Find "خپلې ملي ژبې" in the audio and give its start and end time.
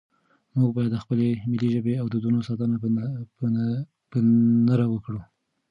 1.03-1.93